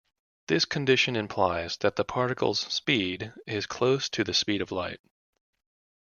This 0.47 0.65
condition 0.65 1.15
implies 1.15 1.77
that 1.81 1.95
the 1.95 2.03
particle's 2.03 2.61
speed 2.73 3.33
is 3.45 3.67
close 3.67 4.09
to 4.09 4.23
the 4.23 4.33
speed 4.33 4.59
of 4.59 4.71
light. 4.71 4.99